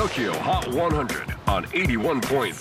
[0.00, 2.54] TOKYO HOT 100 on 81.3 J-WAVE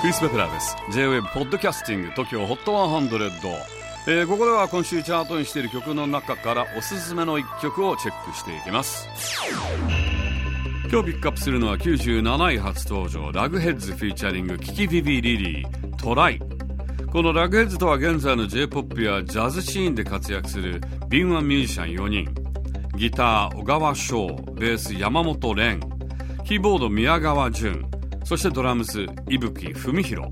[0.00, 3.52] クリス・ベプラーです J-WAVE ポッドキャスティング TOKYO HOT 100、
[4.06, 9.08] えー、ここでは今週チャートにしている曲の中からおすすめの一曲をチェックしていきます。
[10.88, 16.40] 今日ピックアップするのは97位初登場ラグヘッズフィーチャリングキキビビリリートライ
[17.10, 22.39] このラグヘッズとは現在の J-POP やジャズシーンで活躍する敏腕ミュージシャン4人
[22.96, 25.80] ギター小川翔ベース山本蓮
[26.44, 27.84] キーボード宮川淳
[28.24, 30.30] そしてドラムス伊吹文弘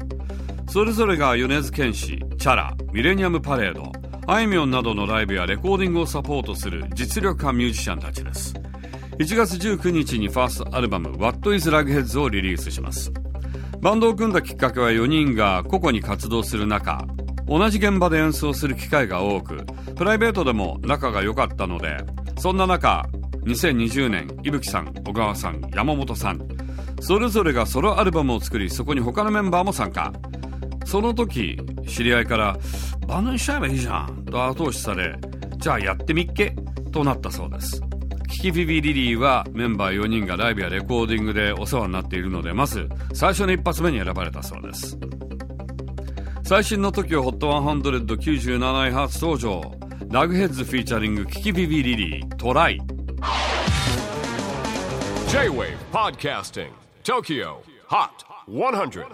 [0.69, 3.93] それぞれが米津玄師チャラミレニアムパレード
[4.27, 8.53] あいみょんなどのライブやレコーディングをサポートする実力派ミュージシャンたちです。
[9.19, 13.11] 1月19日にファーストアルバム What is Ragheads をリリースします。
[13.81, 17.07] バンドを組んだきっかけは4人が個々に活動する中
[17.47, 19.65] 同じ現場で演奏する機会が多く
[19.97, 21.97] プライベートでも仲が良かったので
[22.39, 23.05] そんな中
[23.45, 26.49] 2020年伊吹さん小川さん山本さん
[27.01, 30.13] それぞれがソロアルバムを作りそこに他のメンバーも参加。
[30.85, 32.59] その時知り合いから
[33.07, 35.17] 「バンドにしちゃえばいいじゃん」と後押しされ
[35.59, 36.57] 「じゃあやってみっけ」
[36.91, 37.83] となったそうです。
[38.31, 44.99] キキビビリリーはメンバー4人がライブやレコーディングでお世話になっているのでまず最初の一発目に選ばれたそうです。
[46.43, 49.88] 最新の TOKIOHOT10097 位初登場。
[50.10, 52.80] ラグヘッズフィーチャリングキキビビリリートライ
[55.30, 56.72] J-WAVE PODCASTING
[57.04, 58.10] TOKYO HOT
[58.48, 59.06] 100